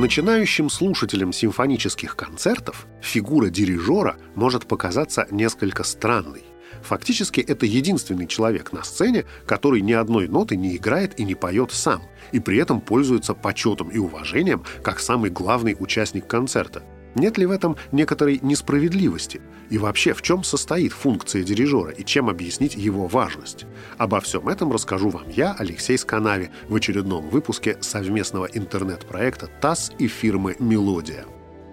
Начинающим 0.00 0.70
слушателям 0.70 1.30
симфонических 1.30 2.16
концертов 2.16 2.86
фигура 3.02 3.50
дирижера 3.50 4.16
может 4.34 4.64
показаться 4.64 5.26
несколько 5.30 5.84
странной. 5.84 6.42
Фактически 6.80 7.42
это 7.42 7.66
единственный 7.66 8.26
человек 8.26 8.72
на 8.72 8.82
сцене, 8.82 9.26
который 9.44 9.82
ни 9.82 9.92
одной 9.92 10.26
ноты 10.26 10.56
не 10.56 10.74
играет 10.74 11.20
и 11.20 11.24
не 11.24 11.34
поет 11.34 11.70
сам, 11.72 12.00
и 12.32 12.40
при 12.40 12.56
этом 12.56 12.80
пользуется 12.80 13.34
почетом 13.34 13.90
и 13.90 13.98
уважением 13.98 14.64
как 14.82 15.00
самый 15.00 15.28
главный 15.28 15.76
участник 15.78 16.26
концерта. 16.26 16.82
Нет 17.14 17.38
ли 17.38 17.46
в 17.46 17.50
этом 17.50 17.76
некоторой 17.92 18.38
несправедливости? 18.42 19.40
И 19.68 19.78
вообще, 19.78 20.14
в 20.14 20.22
чем 20.22 20.44
состоит 20.44 20.92
функция 20.92 21.42
дирижера 21.42 21.90
и 21.90 22.04
чем 22.04 22.28
объяснить 22.28 22.74
его 22.74 23.06
важность? 23.06 23.66
Обо 23.98 24.20
всем 24.20 24.48
этом 24.48 24.72
расскажу 24.72 25.10
вам 25.10 25.28
я, 25.28 25.54
Алексей 25.58 25.98
Сканави, 25.98 26.50
в 26.68 26.74
очередном 26.74 27.28
выпуске 27.28 27.78
совместного 27.80 28.46
интернет-проекта 28.46 29.48
ТАСС 29.60 29.92
и 29.98 30.06
фирмы 30.06 30.56
«Мелодия». 30.58 31.24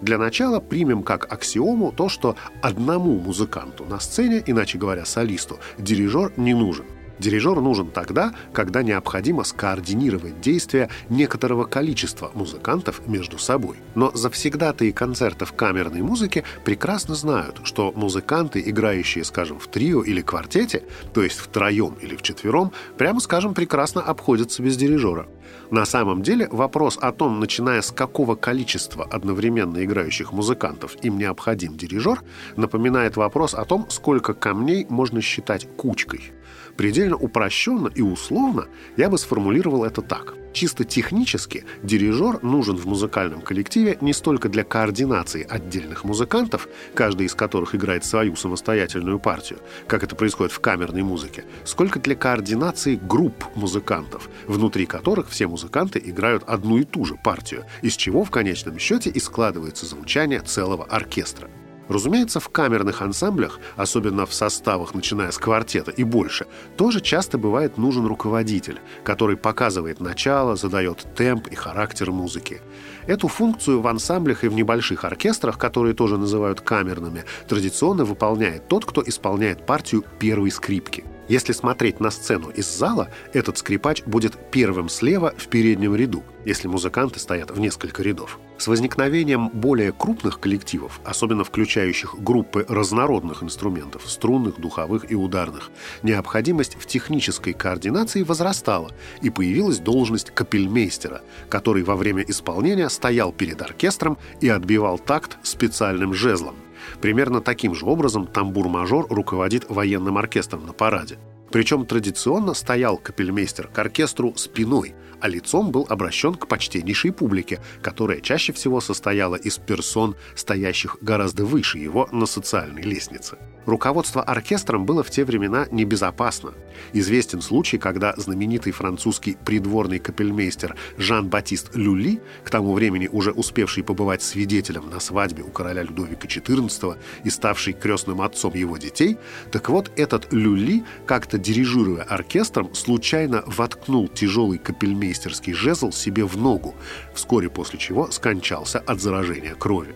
Для 0.02 0.20
начала 0.20 0.60
примем 0.60 1.02
как 1.02 1.32
аксиому 1.32 1.92
то, 1.92 2.08
что 2.08 2.36
одному 2.62 3.20
музыканту 3.20 3.86
на 3.86 4.00
сцене, 4.00 4.44
иначе 4.46 4.78
говоря, 4.78 5.06
солисту, 5.06 5.60
дирижер 5.80 6.34
не 6.38 6.54
нужен. 6.54 6.86
Дирижер 7.20 7.60
нужен 7.62 7.88
тогда, 7.88 8.34
когда 8.54 8.84
необходимо 8.84 9.44
скоординировать 9.44 10.40
действия 10.42 10.90
некоторого 11.10 11.66
количества 11.66 12.32
музыкантов 12.34 13.08
между 13.08 13.38
собой. 13.40 13.78
Но 13.96 14.12
завсегдатые 14.14 14.94
концертов 14.94 15.54
камерной 15.54 16.02
музыки 16.02 16.44
прекрасно 16.64 17.16
знают, 17.16 17.62
что 17.64 17.92
музыканты, 17.96 18.62
играющие, 18.66 19.24
скажем, 19.24 19.60
в 19.60 19.68
трио 19.68 20.04
или 20.04 20.22
квартете, 20.22 20.84
то 21.14 21.24
есть 21.24 21.40
втроем 21.40 21.96
или 22.02 22.16
вчетвером, 22.16 22.72
прямо 22.98 23.20
скажем, 23.20 23.54
прекрасно 23.54 24.02
обходятся 24.02 24.62
без 24.62 24.78
дирижера. 24.78 25.28
На 25.72 25.86
самом 25.86 26.22
деле 26.22 26.48
вопрос 26.52 26.98
о 27.02 27.12
том, 27.12 27.40
начиная 27.40 27.82
с 27.82 27.92
какого 27.92 28.36
количества 28.36 29.06
одновременно 29.06 29.84
играющих 29.84 30.32
музыкантов 30.32 30.96
им 31.04 31.18
необходим 31.18 31.76
дирижер, 31.76 32.22
напоминает 32.56 33.18
вопрос 33.18 33.54
о 33.54 33.66
том, 33.66 33.86
сколько 33.90 34.34
камней 34.34 34.86
можно 34.90 35.22
считать 35.22 35.68
кучкой. 35.76 36.32
Предельно 36.78 37.16
упрощенно 37.16 37.88
и 37.88 38.02
условно 38.02 38.68
я 38.96 39.10
бы 39.10 39.18
сформулировал 39.18 39.84
это 39.84 40.04
так. 40.04 40.36
Чисто 40.54 40.86
технически 40.86 41.66
дирижер 41.84 42.42
нужен 42.44 42.78
в 42.78 42.86
музыкальном 42.86 43.42
коллективе 43.42 43.98
не 44.02 44.14
столько 44.14 44.48
для 44.50 44.64
координации 44.64 45.46
отдельных 45.48 46.04
музыкантов, 46.04 46.68
каждый 46.94 47.28
из 47.28 47.36
которых 47.36 47.76
играет 47.76 48.06
свою 48.06 48.36
самостоятельную 48.36 49.20
партию, 49.20 49.60
как 49.88 50.04
это 50.04 50.16
происходит 50.16 50.52
в 50.52 50.60
камерной 50.60 51.04
музыке, 51.04 51.46
сколько 51.64 52.00
для 52.00 52.16
координации 52.16 52.96
групп 52.96 53.46
музыкантов, 53.56 54.30
внутри 54.48 54.86
которых 54.86 55.30
все 55.30 55.48
музыканты 55.48 56.02
играют 56.04 56.44
одну 56.48 56.78
и 56.78 56.84
ту 56.84 57.06
же 57.06 57.16
партию, 57.24 57.66
из 57.82 57.96
чего 57.96 58.24
в 58.24 58.32
конечном 58.32 58.80
счете 58.80 59.10
и 59.10 59.20
складывается 59.20 59.86
звучание 59.86 60.42
целого 60.42 60.86
оркестра. 60.86 61.50
Разумеется, 61.90 62.40
в 62.40 62.50
камерных 62.50 63.02
ансамблях, 63.02 63.60
особенно 63.76 64.26
в 64.26 64.34
составах, 64.34 64.94
начиная 64.94 65.32
с 65.32 65.38
квартета 65.38 65.92
и 65.92 66.04
больше, 66.04 66.48
тоже 66.76 67.02
часто 67.02 67.38
бывает 67.38 67.78
нужен 67.78 68.06
руководитель, 68.06 68.80
который 69.04 69.38
показывает 69.38 70.00
начало, 70.00 70.56
задает 70.56 71.06
темп 71.16 71.48
и 71.48 71.56
характер 71.56 72.12
музыки. 72.12 72.62
Эту 73.08 73.28
функцию 73.28 73.82
в 73.82 73.88
ансамблях 73.88 74.44
и 74.44 74.50
в 74.50 74.54
небольших 74.54 75.06
оркестрах, 75.06 75.58
которые 75.58 75.94
тоже 75.94 76.18
называют 76.18 76.62
камерными, 76.62 77.24
традиционно 77.48 78.04
выполняет 78.04 78.68
тот, 78.68 78.86
кто 78.86 79.02
исполняет 79.06 79.66
партию 79.66 80.04
первой 80.20 80.52
скрипки– 80.52 81.06
если 81.28 81.52
смотреть 81.52 82.00
на 82.00 82.12
сцену 82.12 82.50
из 82.50 82.68
зала, 82.68 83.10
этот 83.34 83.58
скрипач 83.58 84.04
будет 84.04 84.38
первым 84.52 84.90
слева 84.90 85.34
в 85.38 85.48
переднем 85.48 85.96
ряду, 85.96 86.24
если 86.46 86.68
музыканты 86.68 87.20
стоят 87.20 87.52
в 87.52 87.60
несколько 87.60 88.04
рядов. 88.04 88.40
С 88.58 88.68
возникновением 88.68 89.50
более 89.50 89.92
крупных 89.92 90.40
коллективов, 90.40 91.00
особенно 91.04 91.44
включающих 91.44 92.16
группы 92.20 92.66
разнородных 92.68 93.44
инструментов, 93.44 94.10
струнных, 94.10 94.60
духовых 94.60 95.12
и 95.12 95.16
ударных, 95.16 95.70
необходимость 96.02 96.76
в 96.76 96.86
технической 96.86 97.54
координации 97.54 98.24
возрастала, 98.24 98.92
и 99.22 99.30
появилась 99.30 99.80
должность 99.80 100.32
капельмейстера, 100.32 101.22
который 101.50 101.84
во 101.84 101.96
время 101.96 102.24
исполнения 102.28 102.90
стоял 102.90 103.32
перед 103.32 103.62
оркестром 103.62 104.18
и 104.42 104.50
отбивал 104.50 104.98
такт 104.98 105.38
специальным 105.44 106.14
жезлом. 106.14 106.56
Примерно 107.02 107.42
таким 107.42 107.76
же 107.76 107.86
образом 107.86 108.28
тамбур-мажор 108.28 109.08
руководит 109.10 109.70
военным 109.70 110.18
оркестром 110.18 110.66
на 110.66 110.74
параде. 110.74 111.18
Причем 111.52 111.86
традиционно 111.86 112.54
стоял 112.54 112.98
капельмейстер 112.98 113.68
к 113.68 113.80
оркестру 113.80 114.36
спиной, 114.36 114.96
а 115.22 115.28
лицом 115.28 115.72
был 115.72 115.86
обращен 115.90 116.36
к 116.36 116.48
почтеннейшей 116.48 117.12
публике, 117.12 117.60
которая 117.82 118.22
чаще 118.22 118.54
всего 118.54 118.82
состояла 118.82 119.36
из 119.36 119.58
персон, 119.58 120.16
стоящих 120.36 120.98
гораздо 121.02 121.46
выше 121.46 121.78
его 121.78 122.08
на 122.12 122.26
социальной 122.26 122.82
лестнице. 122.82 123.38
Руководство 123.68 124.24
оркестром 124.24 124.86
было 124.86 125.04
в 125.04 125.10
те 125.10 125.26
времена 125.26 125.68
небезопасно. 125.72 126.54
Известен 126.94 127.42
случай, 127.42 127.78
когда 127.78 128.14
знаменитый 128.16 128.72
французский 128.72 129.36
придворный 129.44 130.00
капельмейстер 130.00 130.78
Жан-Батист 130.98 131.76
Люли, 131.76 132.22
к 132.46 132.50
тому 132.50 132.74
времени 132.74 133.10
уже 133.12 133.32
успевший 133.32 133.84
побывать 133.84 134.22
свидетелем 134.22 134.90
на 134.90 135.02
свадьбе 135.02 135.44
у 135.44 135.50
короля 135.50 135.84
Людовика 135.84 136.30
XIV 136.30 136.98
и 137.26 137.30
ставший 137.30 137.74
крестным 137.74 138.22
отцом 138.22 138.54
его 138.54 138.78
детей, 138.78 139.18
так 139.52 139.68
вот 139.68 139.92
этот 139.98 140.32
Люли, 140.32 140.86
как-то 141.06 141.38
дирижируя 141.38 142.04
оркестром, 142.04 142.74
случайно 142.74 143.44
воткнул 143.48 144.08
тяжелый 144.08 144.60
капельмейстерский 145.08 145.54
жезл 145.54 145.92
себе 145.92 146.26
в 146.26 146.38
ногу, 146.38 146.76
вскоре 147.14 147.50
после 147.50 147.80
чего 147.80 148.12
скончался 148.12 148.80
от 148.80 149.02
заражения 149.02 149.56
крови. 149.56 149.96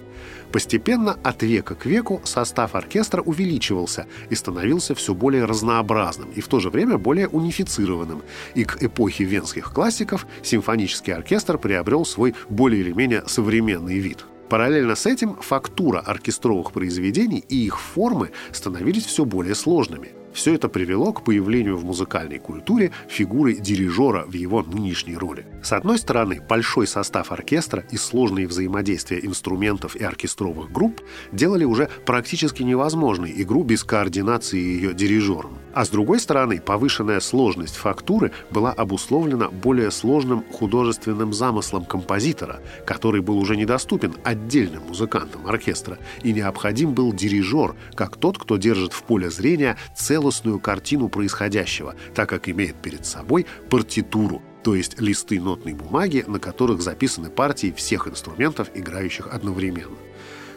Постепенно 0.51 1.17
от 1.23 1.43
века 1.43 1.75
к 1.75 1.85
веку 1.85 2.21
состав 2.23 2.75
оркестра 2.75 3.21
увеличивался 3.21 4.05
и 4.29 4.35
становился 4.35 4.93
все 4.95 5.13
более 5.13 5.45
разнообразным 5.45 6.29
и 6.31 6.41
в 6.41 6.47
то 6.47 6.59
же 6.59 6.69
время 6.69 6.97
более 6.97 7.27
унифицированным. 7.27 8.21
И 8.55 8.65
к 8.65 8.83
эпохе 8.83 9.23
венских 9.23 9.73
классиков 9.73 10.27
симфонический 10.43 11.13
оркестр 11.13 11.57
приобрел 11.57 12.05
свой 12.05 12.33
более 12.49 12.81
или 12.81 12.91
менее 12.91 13.23
современный 13.27 13.99
вид. 13.99 14.25
Параллельно 14.49 14.95
с 14.95 15.05
этим 15.05 15.35
фактура 15.35 15.99
оркестровых 15.99 16.73
произведений 16.73 17.43
и 17.47 17.65
их 17.65 17.79
формы 17.79 18.31
становились 18.51 19.05
все 19.05 19.23
более 19.23 19.55
сложными– 19.55 20.09
все 20.33 20.55
это 20.55 20.69
привело 20.69 21.13
к 21.13 21.23
появлению 21.23 21.77
в 21.77 21.85
музыкальной 21.85 22.39
культуре 22.39 22.91
фигуры 23.07 23.55
дирижера 23.55 24.25
в 24.25 24.33
его 24.33 24.63
нынешней 24.63 25.17
роли. 25.17 25.45
С 25.63 25.73
одной 25.73 25.97
стороны, 25.97 26.41
большой 26.47 26.87
состав 26.87 27.31
оркестра 27.31 27.83
и 27.91 27.97
сложные 27.97 28.47
взаимодействия 28.47 29.19
инструментов 29.23 29.95
и 29.95 30.03
оркестровых 30.03 30.71
групп 30.71 31.01
делали 31.31 31.65
уже 31.65 31.89
практически 32.05 32.63
невозможной 32.63 33.33
игру 33.41 33.63
без 33.63 33.83
координации 33.83 34.57
ее 34.57 34.93
дирижером. 34.93 35.57
А 35.73 35.85
с 35.85 35.89
другой 35.89 36.19
стороны, 36.19 36.59
повышенная 36.59 37.19
сложность 37.19 37.75
фактуры 37.75 38.31
была 38.49 38.71
обусловлена 38.71 39.49
более 39.49 39.91
сложным 39.91 40.43
художественным 40.51 41.33
замыслом 41.33 41.85
композитора, 41.85 42.59
который 42.85 43.21
был 43.21 43.37
уже 43.37 43.55
недоступен 43.55 44.15
отдельным 44.23 44.83
музыкантам 44.87 45.47
оркестра, 45.47 45.97
и 46.23 46.33
необходим 46.33 46.93
был 46.93 47.13
дирижер, 47.13 47.75
как 47.95 48.17
тот, 48.17 48.37
кто 48.37 48.57
держит 48.57 48.93
в 48.93 49.03
поле 49.03 49.29
зрения 49.29 49.77
целостную 50.21 50.59
картину 50.59 51.09
происходящего, 51.09 51.95
так 52.13 52.29
как 52.29 52.47
имеет 52.47 52.75
перед 52.75 53.05
собой 53.05 53.47
партитуру, 53.69 54.41
то 54.63 54.75
есть 54.75 55.01
листы 55.01 55.39
нотной 55.39 55.73
бумаги, 55.73 56.23
на 56.27 56.39
которых 56.39 56.81
записаны 56.81 57.31
партии 57.31 57.73
всех 57.75 58.07
инструментов, 58.07 58.69
играющих 58.75 59.27
одновременно. 59.31 59.97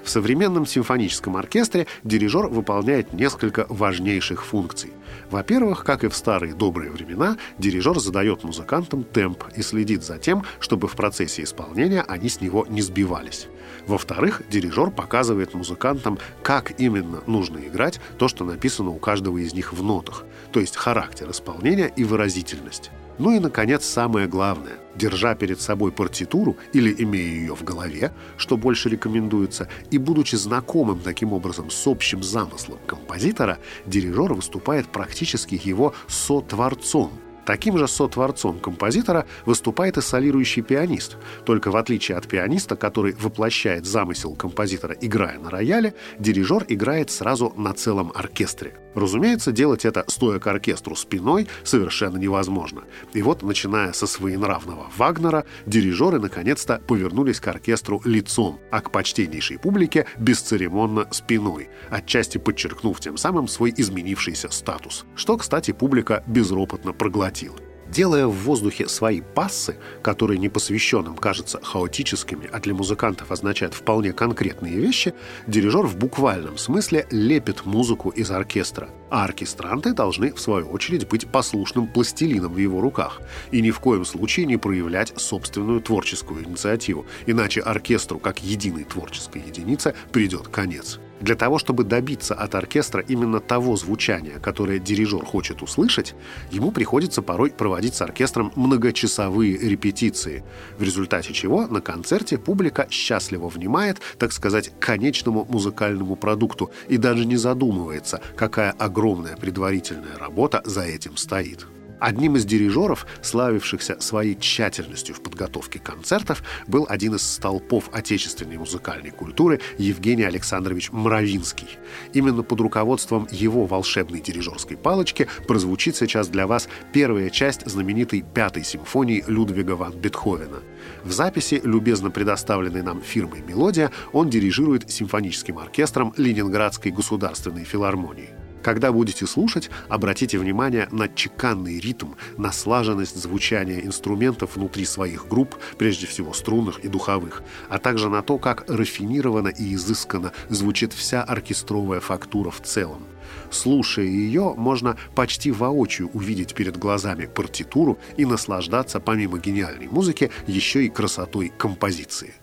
В 0.04 0.10
современном 0.10 0.66
симфоническом 0.66 1.36
оркестре 1.36 1.86
дирижер 2.04 2.48
выполняет 2.48 3.14
несколько 3.14 3.64
важнейших 3.70 4.44
функций. 4.44 4.92
Во-первых, 5.30 5.82
как 5.82 6.04
и 6.04 6.08
в 6.08 6.14
старые 6.14 6.54
добрые 6.54 6.90
времена, 6.90 7.38
дирижер 7.58 7.98
задает 7.98 8.44
музыкантам 8.44 9.02
темп 9.02 9.44
и 9.56 9.62
следит 9.62 10.04
за 10.04 10.18
тем, 10.18 10.44
чтобы 10.60 10.88
в 10.88 10.92
процессе 10.92 11.42
исполнения 11.42 12.02
они 12.02 12.28
с 12.28 12.42
него 12.42 12.66
не 12.68 12.82
сбивались. 12.82 13.48
Во-вторых, 13.86 14.42
дирижер 14.50 14.90
показывает 14.90 15.54
музыкантам, 15.54 16.18
как 16.42 16.78
именно 16.78 17.22
нужно 17.26 17.58
играть 17.58 17.98
то, 18.18 18.28
что 18.28 18.44
написано 18.44 18.90
у 18.90 18.98
каждого 18.98 19.38
из 19.38 19.54
них 19.54 19.72
в 19.72 19.82
нотах, 19.82 20.24
то 20.52 20.60
есть 20.60 20.76
характер 20.76 21.30
исполнения 21.30 21.90
и 21.96 22.04
выразительность. 22.04 22.90
Ну 23.18 23.30
и, 23.30 23.38
наконец, 23.38 23.84
самое 23.84 24.26
главное. 24.26 24.78
Держа 24.96 25.34
перед 25.34 25.60
собой 25.60 25.92
партитуру 25.92 26.56
или 26.72 26.94
имея 26.98 27.28
ее 27.28 27.54
в 27.54 27.64
голове, 27.64 28.12
что 28.36 28.56
больше 28.56 28.88
рекомендуется, 28.88 29.68
и 29.90 29.98
будучи 29.98 30.36
знакомым 30.36 31.00
таким 31.00 31.32
образом 31.32 31.70
с 31.70 31.86
общим 31.86 32.22
замыслом 32.22 32.78
композитора, 32.86 33.58
дирижер 33.86 34.34
выступает 34.34 34.86
практически 34.86 35.60
его 35.62 35.94
сотворцом, 36.06 37.12
Таким 37.44 37.76
же 37.76 37.86
сотворцом 37.86 38.58
композитора 38.58 39.26
выступает 39.44 39.98
и 39.98 40.00
солирующий 40.00 40.62
пианист. 40.62 41.18
Только 41.44 41.70
в 41.70 41.76
отличие 41.76 42.16
от 42.16 42.26
пианиста, 42.26 42.74
который 42.74 43.12
воплощает 43.12 43.84
замысел 43.84 44.34
композитора, 44.34 44.96
играя 45.00 45.38
на 45.38 45.50
рояле, 45.50 45.94
дирижер 46.18 46.64
играет 46.68 47.10
сразу 47.10 47.52
на 47.56 47.74
целом 47.74 48.12
оркестре. 48.14 48.78
Разумеется, 48.94 49.52
делать 49.52 49.84
это, 49.84 50.04
стоя 50.08 50.38
к 50.38 50.46
оркестру 50.46 50.94
спиной, 50.96 51.48
совершенно 51.62 52.16
невозможно. 52.16 52.84
И 53.12 53.22
вот, 53.22 53.42
начиная 53.42 53.92
со 53.92 54.06
своенравного 54.06 54.86
Вагнера, 54.96 55.44
дирижеры 55.66 56.20
наконец-то 56.20 56.80
повернулись 56.86 57.40
к 57.40 57.48
оркестру 57.48 58.00
лицом, 58.04 58.60
а 58.70 58.80
к 58.80 58.90
почтеннейшей 58.90 59.58
публике 59.58 60.06
бесцеремонно 60.18 61.08
спиной, 61.10 61.68
отчасти 61.90 62.38
подчеркнув 62.38 63.00
тем 63.00 63.16
самым 63.16 63.48
свой 63.48 63.74
изменившийся 63.76 64.50
статус, 64.50 65.04
что, 65.16 65.36
кстати, 65.36 65.72
публика 65.72 66.22
безропотно 66.26 66.92
проглотила. 66.92 67.56
Делая 67.94 68.26
в 68.26 68.32
воздухе 68.32 68.88
свои 68.88 69.20
пассы, 69.20 69.76
которые 70.02 70.36
непосвященным 70.38 71.16
кажутся 71.16 71.60
хаотическими, 71.62 72.50
а 72.52 72.58
для 72.58 72.74
музыкантов 72.74 73.30
означают 73.30 73.72
вполне 73.72 74.12
конкретные 74.12 74.74
вещи, 74.74 75.14
дирижер 75.46 75.86
в 75.86 75.96
буквальном 75.96 76.58
смысле 76.58 77.06
лепит 77.12 77.64
музыку 77.66 78.10
из 78.10 78.32
оркестра. 78.32 78.88
А 79.10 79.22
оркестранты 79.22 79.92
должны, 79.92 80.32
в 80.32 80.40
свою 80.40 80.66
очередь, 80.70 81.08
быть 81.08 81.28
послушным 81.28 81.86
пластилином 81.86 82.54
в 82.54 82.58
его 82.58 82.80
руках 82.80 83.20
и 83.52 83.62
ни 83.62 83.70
в 83.70 83.78
коем 83.78 84.04
случае 84.04 84.46
не 84.46 84.56
проявлять 84.56 85.12
собственную 85.16 85.80
творческую 85.80 86.44
инициативу, 86.44 87.06
иначе 87.26 87.60
оркестру, 87.60 88.18
как 88.18 88.42
единой 88.42 88.82
творческой 88.82 89.42
единице, 89.42 89.94
придет 90.10 90.48
конец. 90.48 90.98
Для 91.24 91.36
того, 91.36 91.58
чтобы 91.58 91.84
добиться 91.84 92.34
от 92.34 92.54
оркестра 92.54 93.00
именно 93.00 93.40
того 93.40 93.76
звучания, 93.76 94.38
которое 94.40 94.78
дирижер 94.78 95.24
хочет 95.24 95.62
услышать, 95.62 96.14
ему 96.50 96.70
приходится 96.70 97.22
порой 97.22 97.48
проводить 97.48 97.94
с 97.94 98.02
оркестром 98.02 98.52
многочасовые 98.56 99.56
репетиции, 99.56 100.44
в 100.78 100.82
результате 100.82 101.32
чего 101.32 101.66
на 101.66 101.80
концерте 101.80 102.36
публика 102.36 102.86
счастливо 102.90 103.48
внимает, 103.48 104.02
так 104.18 104.32
сказать, 104.32 104.70
конечному 104.78 105.46
музыкальному 105.48 106.14
продукту 106.14 106.70
и 106.88 106.98
даже 106.98 107.24
не 107.24 107.36
задумывается, 107.36 108.20
какая 108.36 108.72
огромная 108.72 109.38
предварительная 109.38 110.18
работа 110.18 110.60
за 110.66 110.82
этим 110.82 111.16
стоит. 111.16 111.66
Одним 112.04 112.36
из 112.36 112.44
дирижеров, 112.44 113.06
славившихся 113.22 113.98
своей 113.98 114.38
тщательностью 114.38 115.14
в 115.14 115.22
подготовке 115.22 115.78
концертов, 115.78 116.42
был 116.66 116.84
один 116.86 117.14
из 117.14 117.22
столпов 117.22 117.88
отечественной 117.94 118.58
музыкальной 118.58 119.10
культуры 119.10 119.62
Евгений 119.78 120.24
Александрович 120.24 120.92
Мравинский. 120.92 121.78
Именно 122.12 122.42
под 122.42 122.60
руководством 122.60 123.26
его 123.30 123.64
волшебной 123.64 124.20
дирижерской 124.20 124.76
палочки 124.76 125.28
прозвучит 125.48 125.96
сейчас 125.96 126.28
для 126.28 126.46
вас 126.46 126.68
первая 126.92 127.30
часть 127.30 127.66
знаменитой 127.66 128.20
пятой 128.20 128.64
симфонии 128.64 129.24
Людвига 129.26 129.72
ван 129.72 129.94
Бетховена. 129.94 130.58
В 131.04 131.10
записи, 131.10 131.58
любезно 131.64 132.10
предоставленной 132.10 132.82
нам 132.82 133.00
фирмой 133.00 133.40
«Мелодия», 133.40 133.90
он 134.12 134.28
дирижирует 134.28 134.90
симфоническим 134.90 135.58
оркестром 135.58 136.12
Ленинградской 136.18 136.92
государственной 136.92 137.64
филармонии. 137.64 138.43
Когда 138.64 138.92
будете 138.92 139.26
слушать, 139.26 139.68
обратите 139.90 140.38
внимание 140.38 140.88
на 140.90 141.06
чеканный 141.06 141.78
ритм, 141.78 142.14
на 142.38 142.50
слаженность 142.50 143.14
звучания 143.14 143.80
инструментов 143.80 144.56
внутри 144.56 144.86
своих 144.86 145.28
групп, 145.28 145.56
прежде 145.76 146.06
всего 146.06 146.32
струнных 146.32 146.78
и 146.78 146.88
духовых, 146.88 147.42
а 147.68 147.78
также 147.78 148.08
на 148.08 148.22
то, 148.22 148.38
как 148.38 148.64
рафинированно 148.70 149.48
и 149.48 149.74
изысканно 149.74 150.32
звучит 150.48 150.94
вся 150.94 151.22
оркестровая 151.22 152.00
фактура 152.00 152.50
в 152.50 152.62
целом. 152.62 153.02
Слушая 153.50 154.06
ее, 154.06 154.54
можно 154.56 154.96
почти 155.14 155.52
воочию 155.52 156.08
увидеть 156.14 156.54
перед 156.54 156.78
глазами 156.78 157.26
партитуру 157.26 157.98
и 158.16 158.24
наслаждаться, 158.24 158.98
помимо 158.98 159.38
гениальной 159.38 159.88
музыки, 159.88 160.30
еще 160.46 160.86
и 160.86 160.88
красотой 160.88 161.52
композиции. 161.56 162.34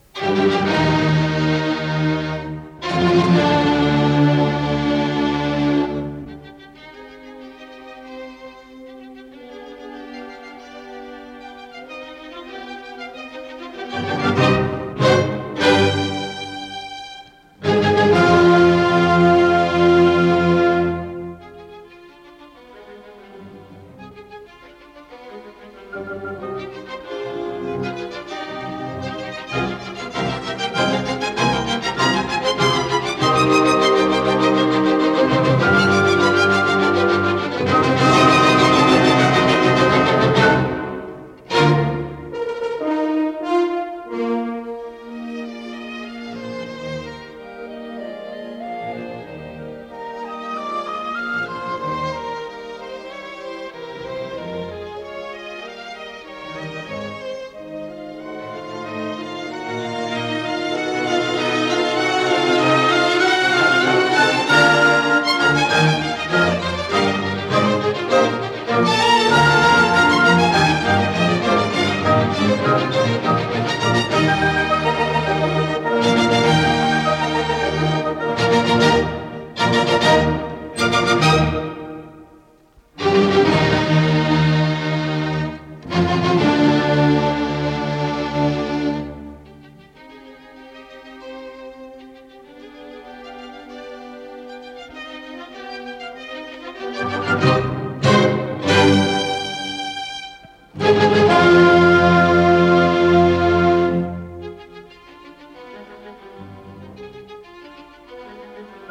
Thank 2.94 3.56
you. 3.56 3.61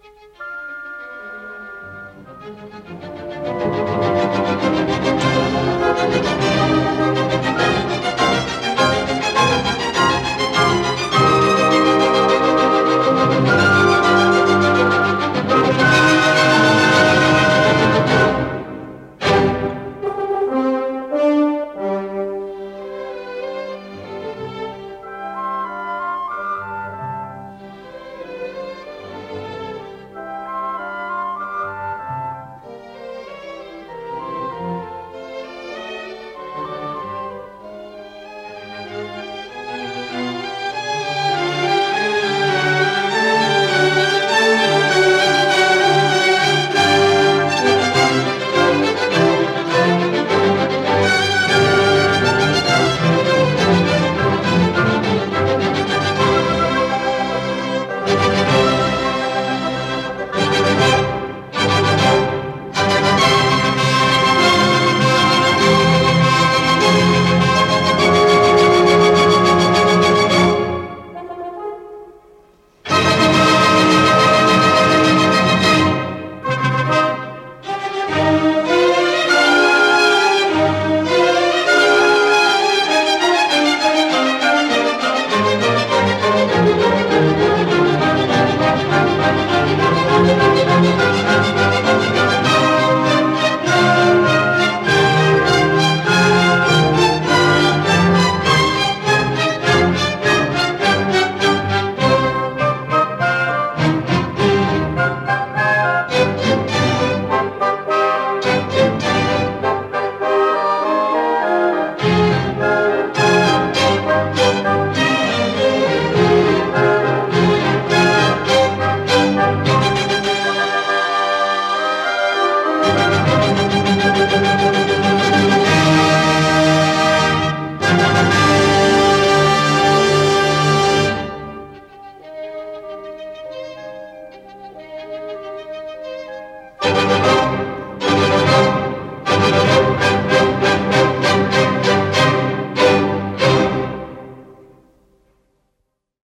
Música 0.08 0.48